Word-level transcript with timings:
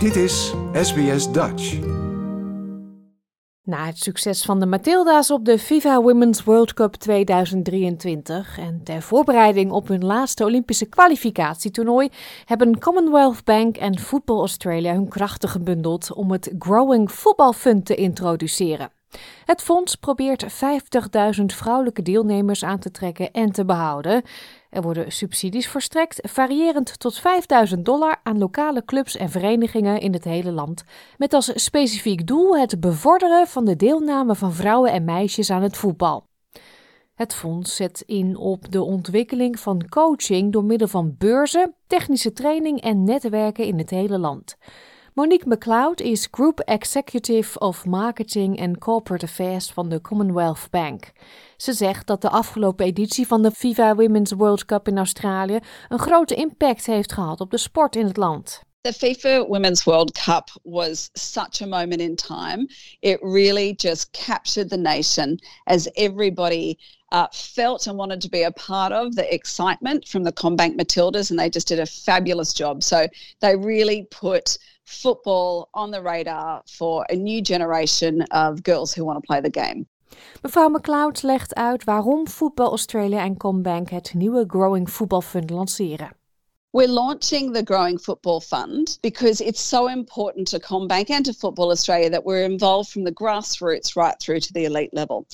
Dit 0.00 0.16
is 0.16 0.54
SBS 0.72 1.32
Dutch. 1.32 1.78
Na 3.62 3.86
het 3.86 3.98
succes 3.98 4.42
van 4.42 4.60
de 4.60 4.66
Matilda's 4.66 5.30
op 5.30 5.44
de 5.44 5.58
FIFA 5.58 6.02
Women's 6.02 6.44
World 6.44 6.74
Cup 6.74 6.94
2023 6.94 8.58
en 8.58 8.80
ter 8.84 9.02
voorbereiding 9.02 9.70
op 9.70 9.88
hun 9.88 10.04
laatste 10.04 10.44
Olympische 10.44 10.86
kwalificatietoernooi 10.86 12.08
hebben 12.44 12.78
Commonwealth 12.78 13.44
Bank 13.44 13.76
en 13.76 13.98
Football 13.98 14.38
Australia 14.38 14.92
hun 14.92 15.08
krachten 15.08 15.48
gebundeld 15.48 16.12
om 16.12 16.30
het 16.30 16.54
Growing 16.58 17.10
Football 17.10 17.52
Fund 17.52 17.86
te 17.86 17.94
introduceren. 17.94 18.90
Het 19.44 19.62
fonds 19.62 19.94
probeert 19.94 20.44
50.000 21.38 21.44
vrouwelijke 21.46 22.02
deelnemers 22.02 22.64
aan 22.64 22.78
te 22.78 22.90
trekken 22.90 23.32
en 23.32 23.52
te 23.52 23.64
behouden. 23.64 24.22
Er 24.70 24.82
worden 24.82 25.12
subsidies 25.12 25.68
verstrekt, 25.68 26.28
variërend 26.30 26.98
tot 26.98 27.18
5000 27.18 27.84
dollar 27.84 28.20
aan 28.22 28.38
lokale 28.38 28.84
clubs 28.84 29.16
en 29.16 29.30
verenigingen 29.30 30.00
in 30.00 30.12
het 30.12 30.24
hele 30.24 30.52
land, 30.52 30.84
met 31.16 31.32
als 31.32 31.52
specifiek 31.54 32.26
doel 32.26 32.58
het 32.58 32.80
bevorderen 32.80 33.46
van 33.46 33.64
de 33.64 33.76
deelname 33.76 34.34
van 34.34 34.52
vrouwen 34.52 34.92
en 34.92 35.04
meisjes 35.04 35.50
aan 35.50 35.62
het 35.62 35.76
voetbal. 35.76 36.28
Het 37.14 37.34
fonds 37.34 37.76
zet 37.76 38.02
in 38.06 38.36
op 38.36 38.72
de 38.72 38.82
ontwikkeling 38.82 39.58
van 39.60 39.88
coaching 39.88 40.52
door 40.52 40.64
middel 40.64 40.88
van 40.88 41.14
beurzen, 41.18 41.74
technische 41.86 42.32
training 42.32 42.80
en 42.80 43.04
netwerken 43.04 43.64
in 43.64 43.78
het 43.78 43.90
hele 43.90 44.18
land. 44.18 44.56
Monique 45.20 45.46
McLeod 45.46 46.00
is 46.00 46.30
Group 46.30 46.62
Executive 46.66 47.58
of 47.58 47.84
Marketing 47.84 48.58
and 48.58 48.78
Corporate 48.78 49.24
Affairs 49.24 49.70
van 49.70 49.88
de 49.88 50.00
Commonwealth 50.00 50.70
Bank. 50.70 51.12
Ze 51.56 51.72
zegt 51.72 52.06
dat 52.06 52.22
de 52.22 52.28
afgelopen 52.28 52.86
editie 52.86 53.26
van 53.26 53.42
de 53.42 53.50
FIFA 53.50 53.94
Women's 53.94 54.32
World 54.32 54.64
Cup 54.64 54.88
in 54.88 54.96
Australië 54.96 55.58
een 55.88 55.98
grote 55.98 56.34
impact 56.34 56.86
heeft 56.86 57.12
gehad 57.12 57.40
op 57.40 57.50
de 57.50 57.58
sport 57.58 57.96
in 57.96 58.06
het 58.06 58.16
land. 58.16 58.62
The 58.80 58.92
FIFA 58.92 59.46
Women's 59.46 59.84
World 59.84 60.12
Cup 60.12 60.48
was 60.62 61.10
such 61.12 61.60
a 61.62 61.66
moment 61.66 62.00
in 62.00 62.16
time. 62.16 62.66
It 63.00 63.18
really 63.20 63.74
just 63.76 64.10
captured 64.10 64.68
the 64.68 64.78
nation 64.78 65.38
as 65.64 65.90
everybody 65.92 66.78
uh, 67.12 67.26
felt 67.32 67.86
and 67.86 67.98
wanted 67.98 68.20
to 68.20 68.28
be 68.28 68.42
a 68.42 68.52
part 68.52 68.92
of 68.92 69.14
the 69.14 69.34
excitement 69.34 70.06
from 70.06 70.24
the 70.24 70.32
CommBank 70.32 70.76
Matildas, 70.76 71.30
and 71.30 71.38
they 71.38 71.50
just 71.50 71.68
did 71.68 71.78
a 71.78 71.86
fabulous 71.86 72.52
job. 72.52 72.82
So 72.82 73.06
they 73.40 73.56
really 73.56 74.06
put 74.10 74.58
football 74.84 75.68
on 75.72 75.90
the 75.90 76.02
radar 76.02 76.62
for 76.66 77.06
a 77.10 77.16
new 77.16 77.42
generation 77.42 78.22
of 78.30 78.62
girls 78.62 78.94
who 78.94 79.04
want 79.04 79.22
to 79.22 79.26
play 79.26 79.40
the 79.40 79.50
game. 79.50 79.86
Mevrouw 80.42 80.68
McLeod 80.68 81.22
legt 81.22 81.54
uit 81.54 81.84
waarom 81.84 82.28
Voetbal 82.28 82.70
Australia 82.70 83.22
en 83.22 83.36
CommBank 83.36 83.90
het 83.90 84.14
nieuwe 84.14 84.44
Growing 84.46 84.88
Football 84.88 85.20
Fund 85.20 85.50
lanceren. 85.50 86.19
We're 86.72 86.86
launching 86.86 87.52
the 87.52 87.64
Growing 87.64 87.98
Football 87.98 88.40
Fund 88.40 88.96
because 89.02 89.40
it's 89.40 89.60
so 89.60 89.88
important 89.88 90.46
to 90.48 90.60
CommBank 90.60 91.10
and 91.10 91.24
to 91.24 91.32
Football 91.32 91.72
Australia 91.72 92.08
that 92.10 92.24
we're 92.24 92.44
involved 92.44 92.90
from 92.90 93.02
the 93.02 93.10
grassroots 93.10 93.96
right 93.96 94.14
through 94.20 94.38
to 94.38 94.52
the 94.52 94.66
elite 94.66 94.94
level. 94.94 95.26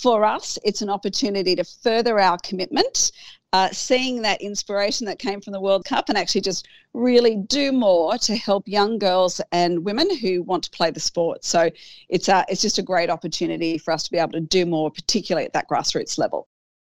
For 0.00 0.24
us, 0.24 0.56
it's 0.62 0.82
an 0.82 0.90
opportunity 0.90 1.56
to 1.56 1.64
further 1.64 2.20
our 2.20 2.38
commitment 2.44 3.10
uh, 3.52 3.70
seeing 3.70 4.22
that 4.22 4.40
inspiration 4.40 5.04
that 5.06 5.18
came 5.18 5.40
from 5.40 5.52
the 5.52 5.60
World 5.60 5.84
Cup 5.84 6.08
and 6.08 6.16
actually 6.16 6.42
just 6.42 6.68
really 6.92 7.36
do 7.36 7.72
more 7.72 8.16
to 8.18 8.36
help 8.36 8.68
young 8.68 8.96
girls 8.96 9.40
and 9.50 9.84
women 9.84 10.16
who 10.18 10.44
want 10.44 10.62
to 10.62 10.70
play 10.70 10.92
the 10.92 11.00
sport. 11.00 11.44
So 11.44 11.70
it's, 12.08 12.28
a, 12.28 12.44
it's 12.48 12.62
just 12.62 12.78
a 12.78 12.82
great 12.82 13.10
opportunity 13.10 13.78
for 13.78 13.92
us 13.92 14.04
to 14.04 14.12
be 14.12 14.18
able 14.18 14.32
to 14.32 14.40
do 14.40 14.64
more, 14.64 14.92
particularly 14.92 15.46
at 15.46 15.54
that 15.54 15.68
grassroots 15.68 16.18
level. 16.18 16.46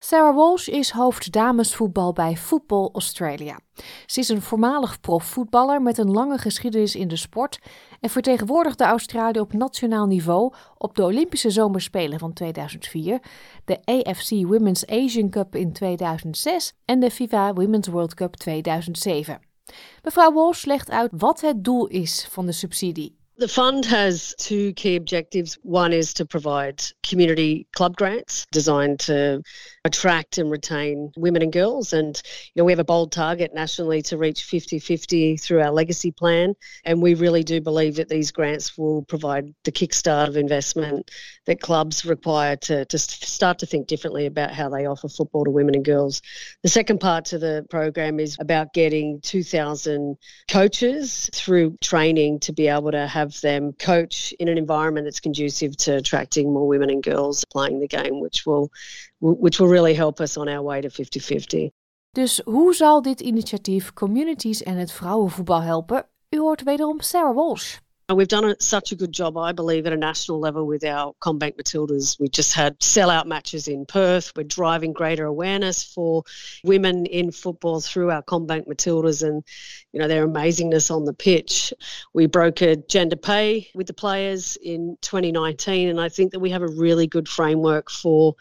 Sarah 0.01 0.35
Walsh 0.35 0.69
is 0.69 0.91
hoofd 0.91 1.33
damesvoetbal 1.33 2.13
bij 2.13 2.37
Football 2.37 2.89
Australia. 2.93 3.59
Ze 4.07 4.21
is 4.21 4.29
een 4.29 4.43
voormalig 4.43 5.01
profvoetballer 5.01 5.83
met 5.83 5.99
een 5.99 6.11
lange 6.11 6.39
geschiedenis 6.39 6.97
in 6.97 7.09
de 7.09 7.17
sport 7.17 7.59
en 8.01 8.11
vertegenwoordigde 8.11 8.85
Australië 8.85 9.41
op 9.41 9.53
nationaal 9.53 10.07
niveau 10.07 10.53
op 10.77 10.95
de 10.95 11.03
Olympische 11.03 11.51
Zomerspelen 11.51 12.19
van 12.19 12.33
2004, 12.33 13.21
de 13.65 13.79
AFC 13.85 14.31
Women's 14.31 14.87
Asian 14.87 15.31
Cup 15.31 15.55
in 15.55 15.73
2006 15.73 16.75
en 16.85 17.01
de 17.01 17.11
FIFA 17.11 17.53
Women's 17.53 17.89
World 17.89 18.15
Cup 18.15 18.37
2007. 18.37 19.41
Mevrouw 20.03 20.33
Walsh 20.33 20.65
legt 20.65 20.91
uit 20.91 21.11
wat 21.17 21.41
het 21.41 21.65
doel 21.65 21.87
is 21.87 22.29
van 22.31 22.47
de 22.47 22.53
subsidie. 22.53 23.18
The 23.39 23.47
fund 23.47 23.85
has 23.85 24.35
two 24.37 24.73
key 24.73 24.97
objectives. 24.97 25.57
One 25.63 25.93
is 25.93 26.13
to 26.15 26.27
provide 26.27 26.83
community 27.05 27.69
club 27.73 27.97
grants 27.97 28.49
designed 28.51 28.99
to 29.01 29.43
attract 29.85 30.39
and 30.39 30.51
retain 30.51 31.13
women 31.17 31.43
and 31.43 31.53
girls. 31.53 31.93
And, 31.93 32.21
you 32.53 32.61
know, 32.61 32.65
we 32.65 32.73
have 32.73 32.81
a 32.81 32.85
bold 32.85 33.13
target 33.13 33.55
nationally 33.55 34.03
to 34.03 34.19
reach 34.19 34.43
50 34.43 34.81
50 34.81 35.37
through 35.37 35.63
our 35.63 35.71
legacy 35.71 36.11
plan. 36.11 36.55
And 36.85 37.01
we 37.01 37.15
really 37.15 37.45
do 37.45 37.61
believe 37.61 37.95
that 37.95 38.09
these 38.09 38.33
grants 38.33 38.77
will 38.77 39.05
provide 39.05 39.55
the 39.63 39.71
kickstart 39.71 40.27
of 40.27 40.37
investment 40.37 41.09
that 41.47 41.61
clubs 41.61 42.05
require 42.05 42.57
to, 42.57 42.85
to 42.87 42.99
start 42.99 43.61
to 43.61 43.67
think 43.67 43.87
differently 43.87 44.27
about 44.27 44.53
how 44.53 44.69
they 44.69 44.87
offer 44.87 45.09
football 45.09 45.45
to 45.45 45.51
women 45.53 45.77
and 45.77 45.85
girls. 45.85 46.23
The 46.65 46.69
second 46.69 46.99
part 46.99 47.25
to 47.27 47.39
the 47.39 47.65
program 47.71 48.19
is 48.19 48.37
about 48.41 48.75
getting 48.75 49.21
2,000 49.21 50.17
coaches 50.51 51.31
through 51.33 51.77
training 51.81 52.41
to 52.41 52.53
be 52.53 52.67
able 52.67 52.91
to 52.91 53.07
have 53.07 53.28
have 53.29 53.41
them 53.41 53.73
coach 53.73 54.35
in 54.39 54.49
an 54.49 54.57
environment 54.57 55.05
that's 55.05 55.21
conducive 55.21 55.77
to 55.77 55.93
attracting 55.93 56.53
more 56.53 56.67
women 56.67 56.91
and 56.91 57.03
girls 57.03 57.45
playing 57.45 57.81
the 57.81 57.87
game, 57.87 58.21
which 58.21 58.47
will, 58.47 58.71
which 59.21 59.59
will 59.59 59.71
really 59.73 59.95
help 59.95 60.21
us 60.21 60.37
on 60.37 60.49
our 60.49 60.63
way 60.63 60.81
to 60.81 60.89
50-50. 60.89 61.71
Dus 62.13 62.41
hoe 62.45 62.75
zal 62.75 63.03
dit 63.03 63.21
initiatief 63.21 63.93
communities 63.93 64.63
en 64.63 64.77
het 64.77 64.93
vrouwenvoetbal 64.93 65.63
helpen? 65.63 66.07
U 66.31 66.39
hoort 66.39 66.63
wederom 66.63 67.01
Sarah 67.01 67.35
Walsh. 67.35 67.77
We've 68.15 68.27
done 68.27 68.59
such 68.59 68.91
a 68.91 68.97
good 68.97 69.13
job, 69.13 69.37
I 69.37 69.53
believe, 69.53 69.87
at 69.87 69.93
a 69.93 69.97
national 69.97 70.41
level 70.41 70.67
with 70.67 70.83
our 70.83 71.13
CommBank 71.21 71.57
Matildas. 71.57 72.19
We've 72.19 72.33
just 72.33 72.55
had 72.55 72.79
sellout 72.79 73.27
matches 73.27 73.69
in 73.69 73.85
Perth. 73.85 74.33
We're 74.35 74.45
driving 74.45 74.95
greater 74.95 75.27
awareness 75.27 75.85
for 75.85 76.23
women 76.65 77.05
in 77.05 77.31
football 77.31 77.83
through 77.83 78.11
our 78.11 78.23
CommBank 78.23 78.67
Matildas 78.67 79.23
and, 79.23 79.45
you 79.93 80.01
know, 80.01 80.09
their 80.09 80.27
amazingness 80.27 80.91
on 80.91 81.05
the 81.05 81.13
pitch. 81.13 81.75
We 82.15 82.27
brokered 82.27 82.89
gender 82.89 83.15
pay 83.15 83.69
with 83.75 83.89
the 83.89 83.93
players 83.93 84.57
in 84.63 84.97
2019, 85.03 85.91
and 85.91 86.01
I 86.01 86.09
think 86.09 86.33
that 86.33 86.41
we 86.41 86.49
have 86.49 86.63
a 86.63 86.69
really 86.69 87.07
good 87.07 87.29
framework 87.29 87.91
for 87.91 88.35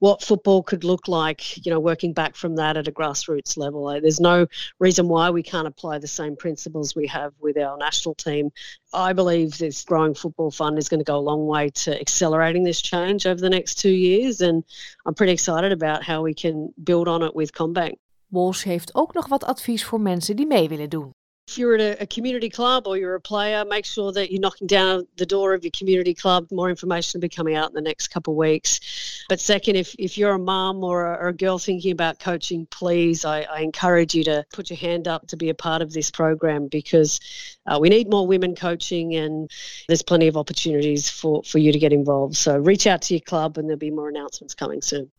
what 0.00 0.20
football 0.20 0.64
could 0.64 0.82
look 0.82 1.06
like, 1.06 1.64
you 1.64 1.70
know, 1.70 1.78
working 1.78 2.12
back 2.12 2.34
from 2.34 2.56
that 2.56 2.76
at 2.76 2.88
a 2.88 2.92
grassroots 2.92 3.56
level. 3.56 3.86
There's 4.00 4.18
no 4.18 4.48
reason 4.80 5.06
why 5.06 5.30
we 5.30 5.44
can't 5.44 5.68
apply 5.68 6.00
the 6.00 6.08
same 6.08 6.34
principles 6.34 6.96
we 6.96 7.06
have 7.06 7.32
with 7.38 7.56
our 7.56 7.78
national 7.78 8.16
team. 8.16 8.50
I 8.92 9.11
I 9.12 9.14
believe 9.14 9.58
this 9.58 9.84
Growing 9.84 10.14
Football 10.14 10.50
Fund 10.50 10.78
is 10.78 10.88
going 10.88 11.04
to 11.04 11.12
go 11.12 11.18
a 11.18 11.28
long 11.30 11.46
way 11.46 11.68
to 11.68 12.00
accelerating 12.00 12.64
this 12.64 12.80
change 12.80 13.26
over 13.26 13.38
the 13.38 13.50
next 13.50 13.78
two 13.78 13.90
years. 13.90 14.40
And 14.40 14.64
I'm 15.04 15.12
pretty 15.12 15.32
excited 15.32 15.70
about 15.70 16.02
how 16.02 16.22
we 16.22 16.32
can 16.32 16.72
build 16.82 17.08
on 17.08 17.22
it 17.22 17.34
with 17.34 17.52
CommBank. 17.52 17.98
Walsh 18.28 18.64
heeft 18.64 18.94
ook 18.94 19.12
nog 19.14 19.28
wat 19.28 19.44
advies 19.44 19.84
voor 19.84 20.00
mensen 20.00 20.36
die 20.36 20.46
mee 20.46 20.68
willen 20.68 20.90
doen. 20.90 21.14
If 21.52 21.58
you're 21.58 21.74
at 21.74 21.80
a, 21.80 22.02
a, 22.02 22.06
community 22.06 22.48
club 22.48 22.86
or 22.86 22.96
you're 22.96 23.14
a 23.14 23.20
player, 23.20 23.62
make 23.66 23.84
sure 23.84 24.10
that 24.10 24.32
you're 24.32 24.40
knocking 24.40 24.66
down 24.66 25.06
the 25.18 25.26
door 25.26 25.52
of 25.52 25.62
your 25.62 25.70
community 25.70 26.14
club. 26.14 26.46
More 26.50 26.70
information 26.70 27.18
will 27.18 27.22
be 27.22 27.28
coming 27.28 27.54
out 27.54 27.68
in 27.68 27.74
the 27.74 27.82
next 27.82 28.08
couple 28.08 28.32
of 28.32 28.38
weeks. 28.38 29.24
But 29.28 29.38
second, 29.38 29.76
if, 29.76 29.94
if 29.98 30.16
you're 30.16 30.32
a 30.32 30.38
mum 30.38 30.82
or, 30.82 31.02
or 31.02 31.28
a, 31.28 31.32
girl 31.32 31.58
thinking 31.58 31.92
about 31.92 32.20
coaching, 32.20 32.66
please, 32.70 33.26
I, 33.26 33.42
I, 33.42 33.60
encourage 33.60 34.14
you 34.14 34.24
to 34.24 34.44
put 34.52 34.70
your 34.70 34.78
hand 34.78 35.08
up 35.08 35.26
to 35.28 35.36
be 35.36 35.50
a 35.50 35.54
part 35.54 35.82
of 35.82 35.92
this 35.92 36.10
program 36.10 36.68
because 36.68 37.20
uh, 37.66 37.78
we 37.78 37.90
need 37.90 38.08
more 38.08 38.26
women 38.26 38.54
coaching 38.54 39.14
and 39.14 39.50
there's 39.88 40.02
plenty 40.02 40.28
of 40.28 40.36
opportunities 40.38 41.10
for, 41.10 41.42
for 41.42 41.58
you 41.58 41.70
to 41.72 41.78
get 41.78 41.92
involved. 41.92 42.36
So 42.36 42.56
reach 42.56 42.86
out 42.86 43.02
to 43.02 43.14
your 43.14 43.20
club 43.20 43.58
and 43.58 43.68
there'll 43.68 43.78
be 43.78 43.90
more 43.90 44.08
announcements 44.08 44.54
coming 44.54 44.80
soon. 44.80 45.10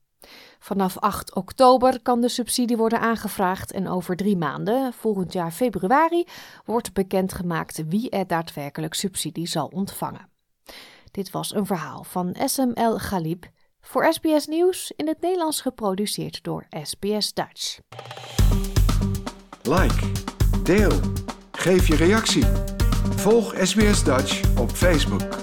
Vanaf 0.59 0.97
8 0.97 1.35
oktober 1.35 2.01
kan 2.01 2.22
de 2.22 2.29
subsidie 2.29 2.78
worden 2.78 3.00
aangevraagd 3.00 3.72
en 3.72 3.88
over 3.88 4.16
drie 4.16 4.38
maanden, 4.38 4.94
volgend 4.94 5.34
jaar 5.34 5.51
februari, 5.51 6.25
wordt 6.66 6.94
bekendgemaakt 6.94 7.88
wie 7.88 8.09
er 8.09 8.28
daadwerkelijk 8.28 8.94
subsidie 8.94 9.48
zal 9.48 9.68
ontvangen. 9.68 10.30
Dit 11.12 11.31
was 11.31 11.56
een 11.56 11.65
verhaal 11.65 12.03
van 12.03 12.36
SML 12.45 12.98
Galib 12.98 13.45
voor 13.81 14.13
SBS 14.13 14.48
Nieuws 14.48 14.92
in 14.95 15.07
het 15.07 15.21
Nederlands 15.21 15.62
geproduceerd 15.62 16.44
door 16.44 16.65
SBS 16.83 17.33
Dutch. 17.33 17.80
Like, 19.63 20.12
deel, 20.63 21.00
geef 21.51 21.88
je 21.88 21.95
reactie. 21.95 22.45
Volg 23.15 23.53
SBS 23.62 24.03
Dutch 24.03 24.59
op 24.59 24.69
Facebook. 24.69 25.43